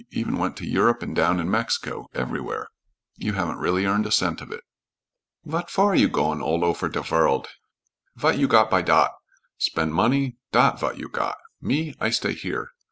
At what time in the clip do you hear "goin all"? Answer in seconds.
6.09-6.65